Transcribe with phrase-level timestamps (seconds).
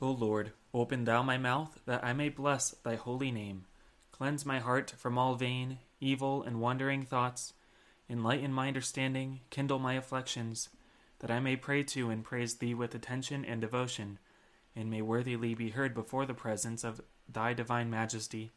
[0.00, 3.64] O Lord, open thou my mouth, that I may bless thy holy name.
[4.12, 7.52] Cleanse my heart from all vain, evil, and wandering thoughts.
[8.08, 10.68] Enlighten my understanding, kindle my afflictions,
[11.18, 14.18] that I may pray to and praise thee with attention and devotion,
[14.76, 18.52] and may worthily be heard before the presence of thy divine majesty.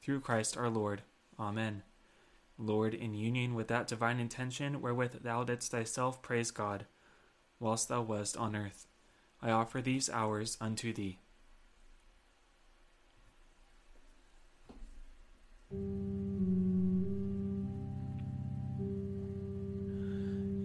[0.00, 1.02] Through Christ our Lord.
[1.38, 1.82] Amen.
[2.58, 6.86] Lord, in union with that divine intention wherewith thou didst thyself praise God,
[7.58, 8.86] whilst thou wast on earth,
[9.46, 11.20] I offer these hours unto thee.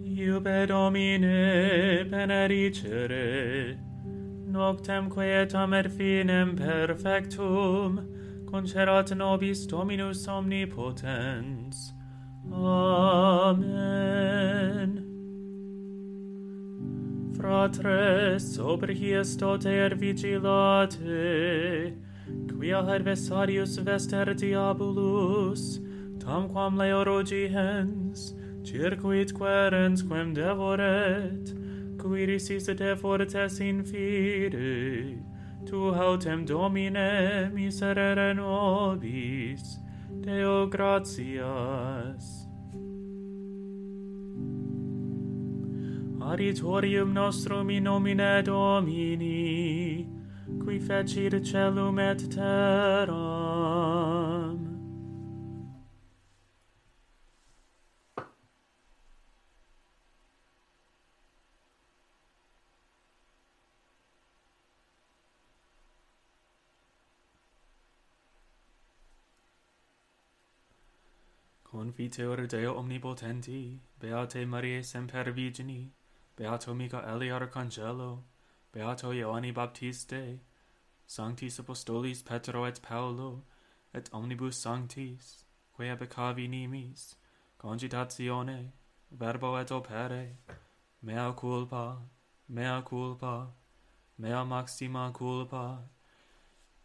[0.04, 3.78] Iube Domine benedicere,
[4.50, 8.08] noctem quietam et finem perfectum,
[8.50, 11.92] concerat nobis Dominus omnipotens.
[12.52, 13.62] Amen.
[17.42, 21.92] fratres, sobriis toter vigilate,
[22.46, 25.80] quia adversarius vester diabolus,
[26.20, 31.50] tamquam leo rogiens, circuit querens quem devoret,
[31.98, 35.18] quiris resistet te fortes in fide,
[35.66, 39.80] tu hautem domine miserere nobis,
[40.22, 42.51] Deo gratias.
[46.24, 50.06] Auditorium nostrum in nomine Domini,
[50.64, 53.42] qui fecit celum et terram.
[71.64, 75.90] Confiteor Deo omnipotenti, Beate Mariae semper Virgini,
[76.36, 78.22] Beato Michaeli Arcangelo,
[78.72, 80.40] Beato Ioanni Baptiste,
[81.06, 83.42] Sanctis Apostolis Petro et Paolo,
[83.94, 85.44] et omnibus sanctis,
[85.76, 87.16] quae abecavi nimis,
[87.58, 88.72] congitatione,
[89.10, 90.36] verbo et opere,
[91.02, 91.98] mea culpa,
[92.48, 93.48] mea culpa,
[94.18, 95.82] mea maxima culpa.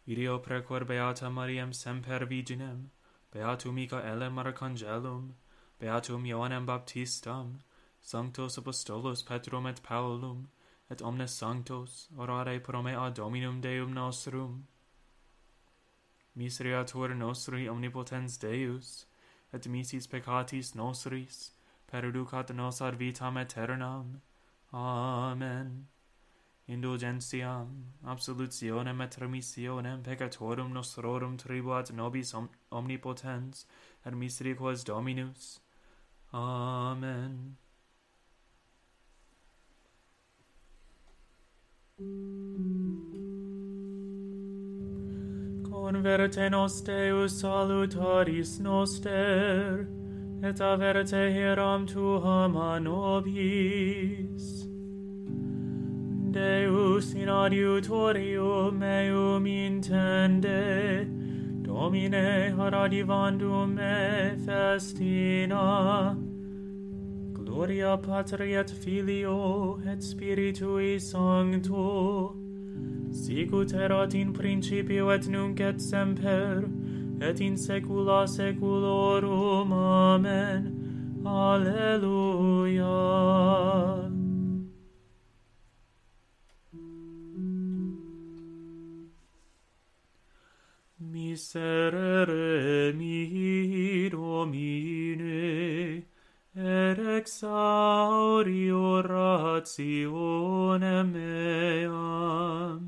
[0.06, 2.90] Ideo precor Beata Mariam semper Virginem,
[3.32, 5.32] Beatum Michaelem Arcangelum,
[5.80, 7.60] Beatum Ioannem Baptistam,
[8.08, 10.48] sanctos apostolos Petrum et Paulum,
[10.90, 14.66] et omnes sanctos, orare pro mea Dominum Deum nostrum.
[16.34, 19.04] Miseriatur nostri omnipotens Deus,
[19.52, 21.50] et misis peccatis nostris,
[21.92, 24.22] perducat nos ad vitam aeternam.
[24.72, 25.86] Amen.
[26.66, 33.66] Indulgentiam, absolutionem et remissionem peccatorum nostrorum tribuat nobis om omnipotens,
[34.06, 35.60] et misericors Dominus.
[36.32, 37.58] Amen.
[45.62, 49.88] Converte nos Deus salutaris noster,
[50.42, 54.66] et averte hieram tuam a nobis.
[56.30, 61.06] Deus in adiutorium meum intende,
[61.62, 66.16] Domine haradivandum me festina,
[67.58, 72.36] Gloria Patri et Filio et Spiritui Sancto.
[73.10, 76.62] Sicut erat in principio et nunc et semper
[77.20, 79.72] et in saecula saeculorum.
[79.72, 81.24] Amen.
[81.26, 82.86] Alleluia.
[91.00, 94.67] Miserere mi, Domine,
[97.28, 99.92] exauri orationem
[101.12, 102.82] meam.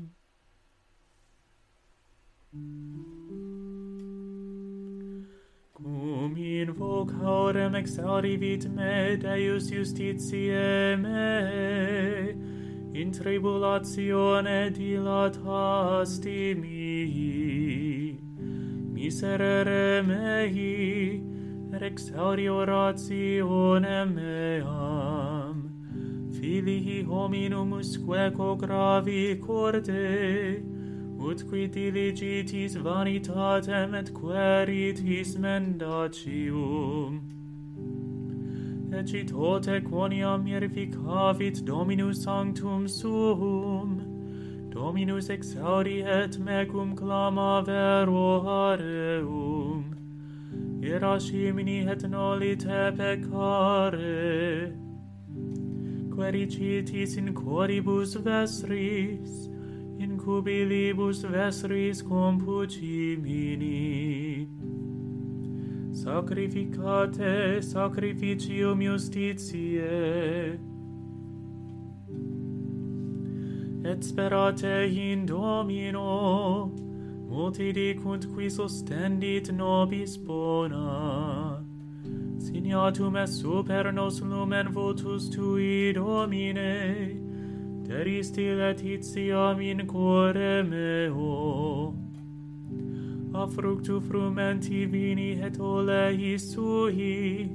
[5.73, 12.33] Cum invocaurem exauri vit me Deus justitiae me,
[12.99, 18.17] in tribulatione dilatasti mihi,
[18.93, 21.20] miserere mei,
[21.81, 25.71] exario orationem meam.
[26.31, 30.63] Filii hominumusque quo gravi corde
[31.19, 37.21] ut qui diligitis vanitatem et queritis mendacium.
[38.93, 44.11] Ecit hote quoniam mirificavit dominus sanctum suum
[44.71, 49.50] Dominus exaudi et mecum clama vero areum.
[50.81, 54.73] Hierasimini et noli te peccare,
[56.09, 59.47] quericitis in coribus vestris,
[59.99, 64.47] in cubilibus vestris compucimini.
[65.93, 70.57] Sacrificate sacrificium justitiae,
[73.85, 76.71] et sperate in Domino,
[77.31, 81.63] multi dicunt qui sustendit nobis bona.
[82.37, 87.15] Signatum est super nos lumen votus tui domine.
[87.87, 91.95] Deristi letitiam in core meo.
[93.33, 97.49] A fructu frumenti vini et oleis sui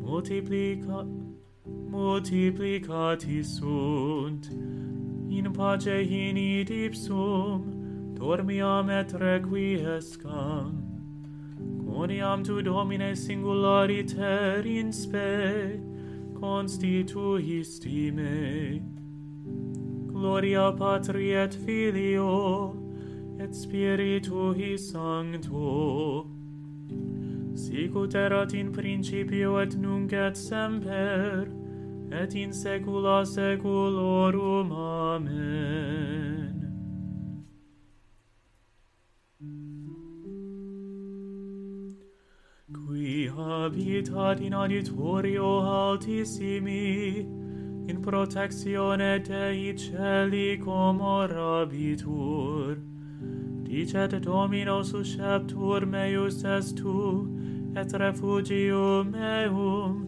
[0.00, 1.04] multiplica
[1.90, 4.48] multiplicati sunt.
[5.28, 7.75] In pace in id ipsum
[8.16, 10.72] dormiamet requiescam,
[11.84, 15.78] coniam tu Domine singulariter in spe,
[16.40, 18.80] constituisti me.
[20.10, 22.74] Gloria Patri et Filio,
[23.38, 26.26] et Spiritui Sancto,
[27.54, 31.48] sicut erat in principio et nunc et semper,
[32.10, 34.72] et in saecula saeculorum.
[34.72, 36.25] Amen.
[43.36, 47.26] habitat in auditorio altissimi,
[47.88, 52.76] in protectione Dei celi cum orabitur.
[53.62, 57.28] Dicet Domino susceptur meus est tu,
[57.74, 60.06] et refugium meum,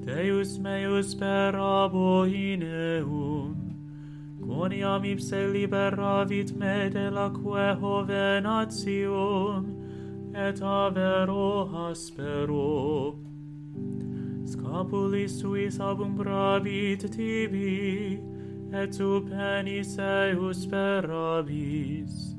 [0.00, 3.54] Deus meus sperabo in eum.
[4.40, 9.64] Coniam ipse liberavit me de laque hovenatium,
[10.34, 13.16] et avero aspero
[14.44, 18.18] scapulis suis abumbrabit tibi
[18.72, 22.34] et tu penis eus perabis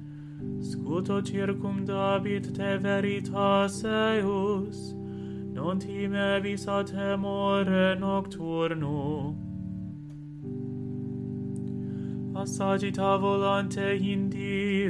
[0.60, 4.94] scuto circumdabit te veritas eus,
[5.54, 9.36] non timevis a temore nocturno
[12.36, 14.90] assagita volante in die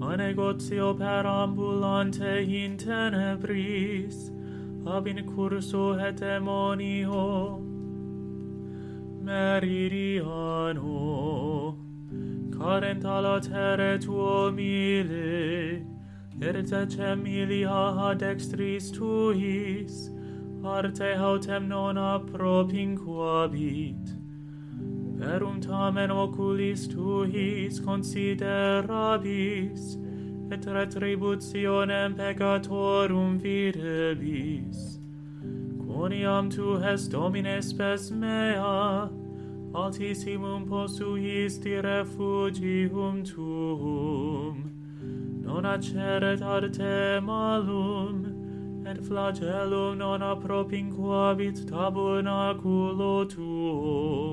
[0.00, 4.30] a negotio per ambulante in tenebris,
[4.84, 7.60] ab in curso hetemonio,
[9.22, 10.84] meridiano,
[12.50, 15.86] carent ala terre tuo mile,
[16.38, 20.10] Erzacem milia ad dextris tuis,
[20.62, 24.15] arte hautem non appropinquabit
[25.18, 29.96] verum tamen oculis tuis considerabis,
[30.52, 34.98] et retributionem peccatorum videbis.
[35.86, 39.08] Quoniam tu est domine spes mea,
[39.72, 44.70] altissimum posuisti refugium tuum.
[45.42, 48.24] Non acceret ad te malum,
[48.86, 54.25] et flagellum non appropinquabit tabernaculo tuo.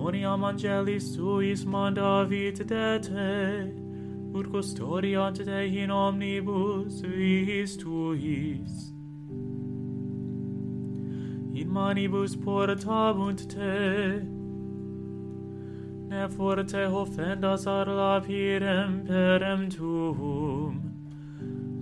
[0.00, 3.70] Gloriam angelis suis mandavit de te,
[4.34, 8.92] ut custodiant te in omnibus vis tuis.
[11.60, 14.24] In manibus portabunt te,
[16.08, 20.80] ne forte offendas ad lapirem perem tuum,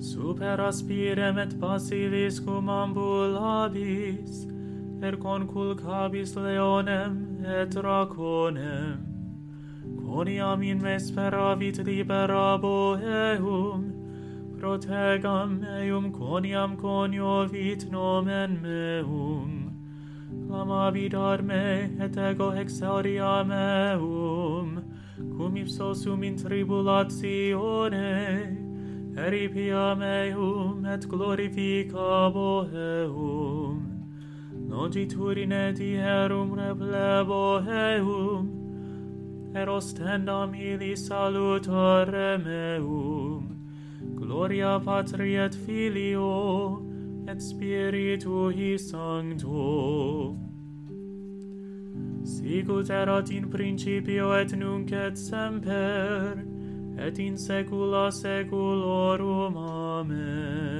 [0.00, 4.44] super aspirem et basiliscum ambulabis,
[5.00, 8.98] per conculcabis leonem et draconem,
[9.96, 13.92] coniam in vesperavit libera boeum,
[14.58, 19.70] protegam meum coniam coniovit nomen meum,
[20.48, 24.82] clamavit ad me, et ego exauria meum,
[25.16, 28.56] cum ipso sum in tribulatione,
[29.14, 33.87] eripia meum, et glorifica boeum,
[34.78, 38.46] longitudineti erum replebo eum,
[39.54, 43.42] et ostendam ili salutare meum.
[44.14, 46.82] Gloria Patri et Filio,
[47.26, 50.36] et Spiritui Sancto.
[52.22, 56.44] Sicut erat in principio et nunc et semper,
[56.98, 59.56] et in saecula saeculorum.
[59.56, 60.77] Amen.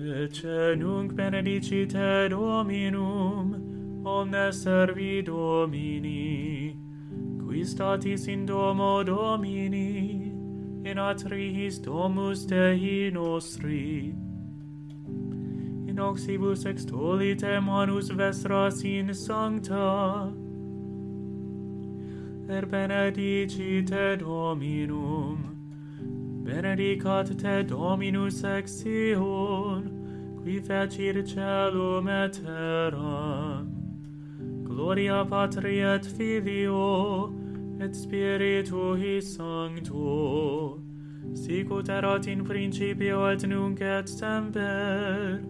[0.00, 6.76] Ecce nunc benedicite Dominum, omnes servi Domini,
[7.42, 10.30] qui statis in domo Domini,
[10.84, 14.14] in atrihis domus Dei nostri.
[15.88, 20.32] In oxibus extolite manus vestras in sancta,
[22.48, 25.57] er benedicite Dominum,
[26.48, 29.82] benedicat te Dominus ex Sion,
[30.42, 33.68] qui fecit celum et terram.
[34.64, 37.34] Gloria Patri et Filio,
[37.80, 40.80] et Spiritui Sancto,
[41.34, 45.40] sicut erat in principio et nunc et semper,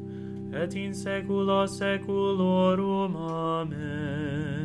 [0.52, 3.16] et in saecula saeculorum.
[3.16, 4.57] Amen.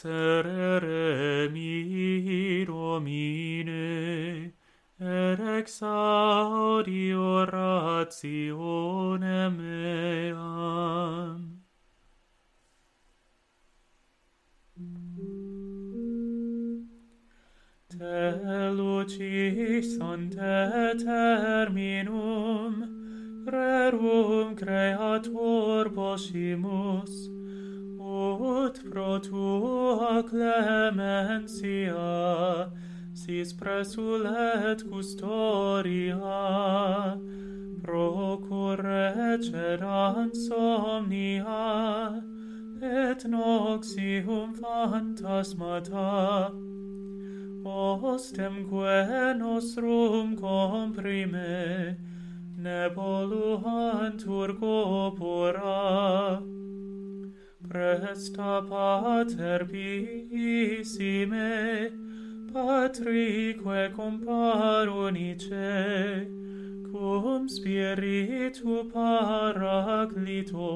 [0.00, 4.52] serere mi domine
[4.98, 8.58] ex exaudi oratione
[9.58, 11.40] meam.
[17.88, 18.22] Te
[18.78, 20.56] lucis ante
[21.04, 22.72] terminum
[23.52, 26.89] rerum creator possimum
[29.10, 30.70] o tua clementia,
[33.12, 36.38] sis presulet custoria,
[37.82, 42.22] procure ceran somnia,
[42.80, 46.52] et noxium fantasmata,
[47.64, 51.96] ostemque nostrum comprime,
[52.56, 56.40] neboluantur corpora,
[57.70, 61.50] Presta, pater pissime,
[62.52, 65.46] patrique comparunice,
[66.90, 70.68] cum spiritu paraclito,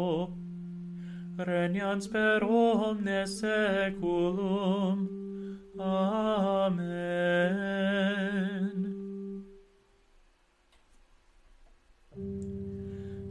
[1.36, 5.08] regnans per omnes seculum.
[5.80, 7.24] Amen.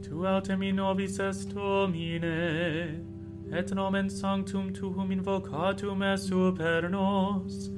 [0.01, 3.12] Tu autem in nobis est Domine,
[3.55, 7.69] et nomen sanctum tuum invocatum est super nos,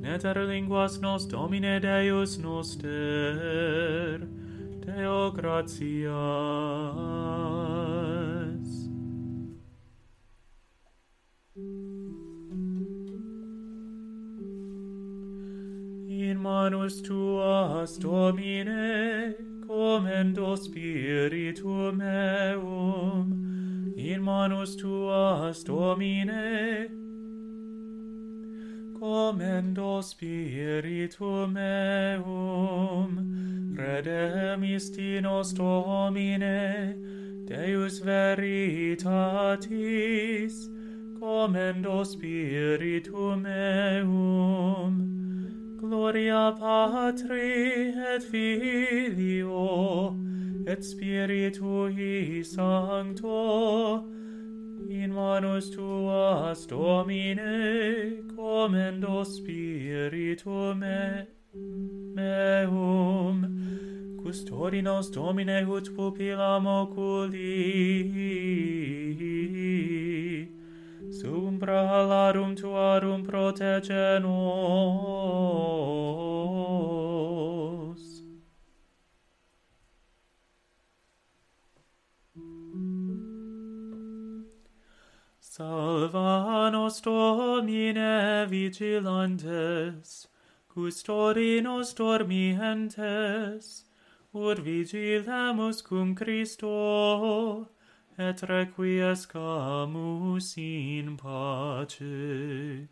[0.00, 4.26] neter linguas nos Domine Deus noster,
[4.80, 6.08] Deo gratias.
[16.08, 19.34] In manus tuas, Domine,
[19.66, 23.47] commendo spiritum meum,
[24.08, 26.88] in manus tuas, Domine,
[28.98, 33.10] commendo spiritum meum,
[33.76, 36.96] credemis tinos, Domine,
[37.44, 39.10] Deus veritatis,
[41.20, 45.17] commendo spiritum meum,
[45.88, 50.14] Gloria Patri et Filio
[50.66, 54.04] et Spiritui Sancto
[54.90, 60.84] in manus tuas Domine commendo spiritum
[62.14, 63.36] meum.
[64.22, 67.78] Custodi nos Domine ut pupillam oculi.
[71.10, 75.38] Sumbra larum tuarum protege nos.
[85.40, 90.28] Salva nos domine vigilantes,
[90.68, 93.84] custodi nos dormientes,
[94.34, 97.68] ut vigilamus cum Christo,
[98.18, 102.88] et requiescamus in pace.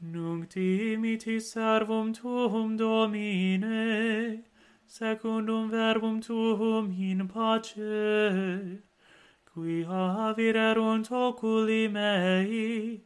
[0.00, 4.44] Nunc dimiti servum tuum Domine,
[4.86, 8.80] secundum verbum tuum in pace,
[9.52, 13.02] qui avirerunt oculi mei,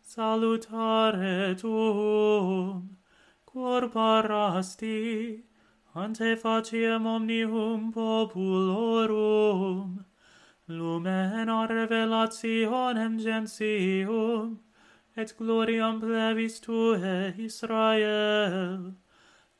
[0.00, 2.96] salutare tuum,
[3.44, 5.42] cor parasti,
[5.96, 9.14] ante faciem omnium populorum,
[10.68, 14.60] lumen a revelationem gentium,
[15.16, 18.94] et gloriam plebis tue Israel.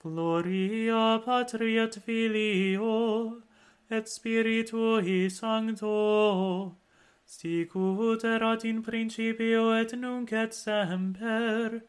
[0.03, 3.43] Gloria Patri et Filio,
[3.91, 6.77] et Spiritui Sancto,
[7.25, 11.83] sicut erat in principio et nunc et semper,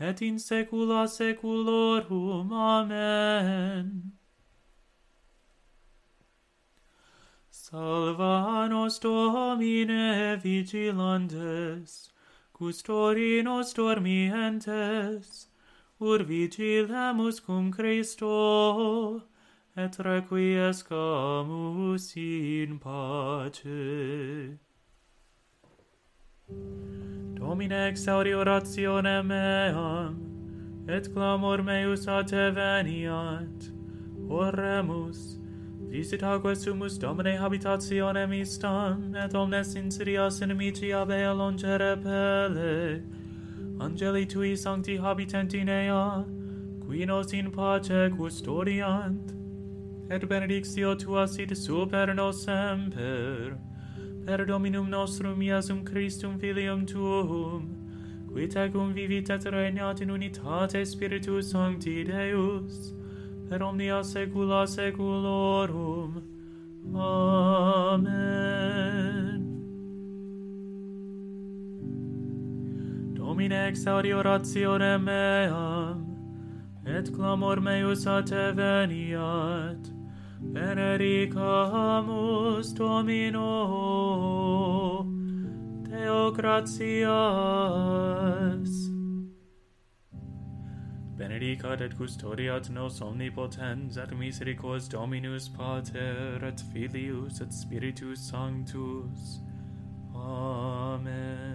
[0.00, 2.52] et in saecula saeculorum.
[2.52, 4.12] Amen.
[7.50, 12.10] Salva nos Domine vigilantes,
[12.54, 15.48] custodi nos dormientes,
[16.00, 19.22] ur vigilemus cum Christo,
[19.76, 24.58] et requiescamus in pace.
[27.38, 33.70] Domine exaudi oratione meam, et clamor meus a te veniat.
[34.28, 35.38] Oremus,
[35.88, 43.02] visitaque sumus Domine habitationem istam, et omnes insidias inimici ab ea longere pele.
[43.80, 46.24] Angeli tui sancti habitent in ea,
[46.84, 49.32] qui nos in pace custodiant,
[50.10, 53.56] et benedictio tua sit super nos semper
[54.28, 57.66] per Dominum nostrum Iasum Christum Filium Tuum,
[58.30, 62.92] qui tecum vivit et regnat in unitate Spiritus Sancti Deus,
[63.48, 66.22] per omnia saecula saeculorum.
[66.94, 68.20] Amen.
[73.14, 76.04] Domine exaudi orationem meam,
[76.84, 79.97] et clamor meus a te veniat,
[80.40, 83.42] benedicamus Domino,
[85.82, 87.08] Deo gratias.
[91.16, 99.40] Benedicat et custodiat nos omnipotens et misericors Dominus Pater et Filius et Spiritus Sanctus.
[100.14, 101.47] Amen.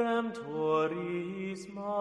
[0.00, 1.95] Redemptoris mea.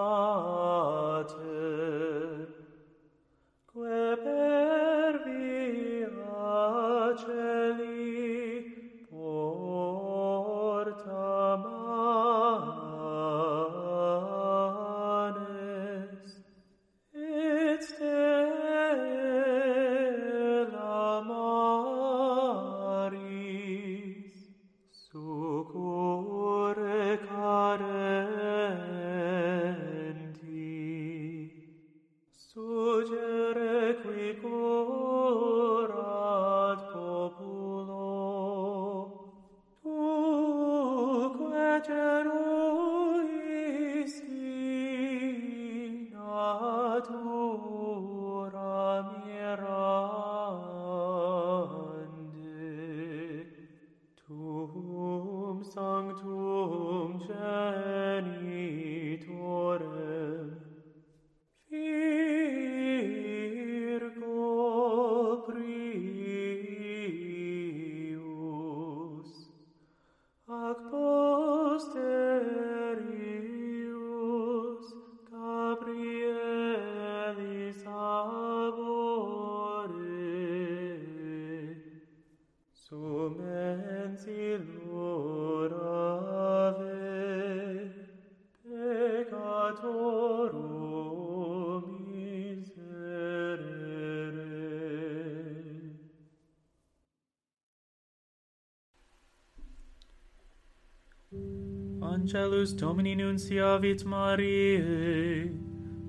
[102.26, 105.52] Angelus Domini nunciavit Mariae,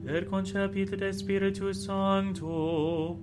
[0.03, 3.19] per concepit de Spiritus Sancto.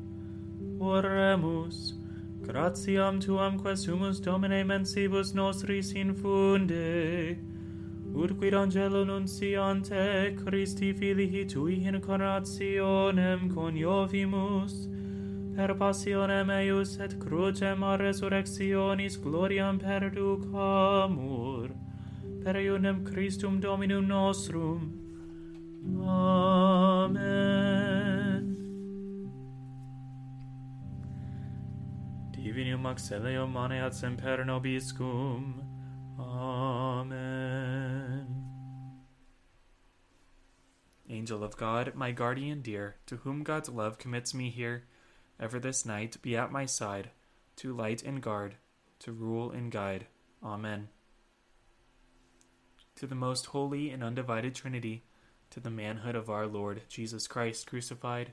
[0.77, 1.95] Oremus,
[2.41, 7.35] gratiam tuam quae sumus Domine mensibus nostris infunde,
[8.15, 14.87] ut quid angelo nunciante Christi Filii Tui incarnationem coniovimus,
[15.55, 21.71] per passionem eius et crucem a resurrectionis gloriam perducamur.
[22.43, 24.99] Per eundem Christum Dominum nostrum.
[26.01, 27.23] Amen.
[32.31, 35.63] Divinium auxilium maneat semper nobiscum.
[36.19, 37.43] Amen.
[41.09, 44.83] Angel of God, my guardian dear, to whom God's love commits me here,
[45.39, 47.11] ever this night be at my side,
[47.57, 48.55] to light and guard,
[48.99, 50.07] to rule and guide.
[50.43, 50.89] Amen.
[52.97, 55.03] To the most holy and undivided Trinity,
[55.49, 58.31] to the manhood of our Lord Jesus Christ crucified,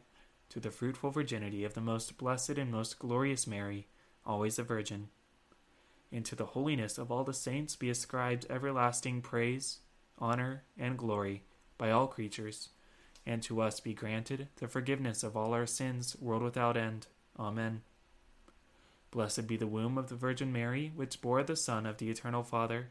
[0.50, 3.86] to the fruitful virginity of the most blessed and most glorious Mary,
[4.26, 5.08] always a virgin,
[6.12, 9.80] and to the holiness of all the saints be ascribed everlasting praise,
[10.18, 11.42] honor, and glory
[11.78, 12.70] by all creatures,
[13.24, 17.06] and to us be granted the forgiveness of all our sins, world without end.
[17.38, 17.82] Amen.
[19.10, 22.42] Blessed be the womb of the Virgin Mary, which bore the Son of the Eternal
[22.42, 22.90] Father,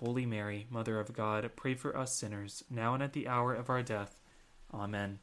[0.00, 3.68] Holy Mary, Mother of God, pray for us sinners, now and at the hour of
[3.68, 4.16] our death.
[4.72, 5.18] Amen.